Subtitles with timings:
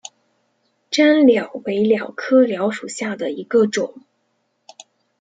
[0.89, 4.01] 粘蓼为蓼科蓼属下的一个种。